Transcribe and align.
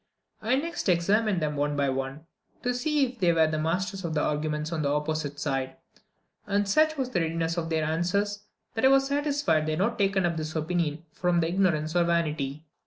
I 0.41 0.55
next 0.55 0.89
examined 0.89 1.43
them 1.43 1.55
one 1.55 1.75
by 1.77 1.89
one, 1.91 2.21
to 2.63 2.73
see 2.73 3.05
if 3.05 3.19
they 3.19 3.31
were 3.33 3.47
masters 3.47 4.03
of 4.03 4.15
the 4.15 4.21
arguments 4.23 4.71
on 4.71 4.81
the 4.81 4.89
opposite 4.89 5.39
side; 5.39 5.75
and 6.47 6.67
such 6.67 6.97
was 6.97 7.11
the 7.11 7.21
readiness 7.21 7.55
of 7.55 7.69
their 7.69 7.83
answers, 7.83 8.45
that 8.73 8.83
I 8.83 8.87
was 8.87 9.05
satisfied 9.05 9.67
they 9.67 9.73
had 9.73 9.77
not 9.79 9.99
taken 9.99 10.25
up 10.25 10.37
this 10.37 10.55
opinion 10.55 11.05
from 11.13 11.43
ignorance 11.43 11.95
or 11.95 12.03
vanity. 12.03 12.65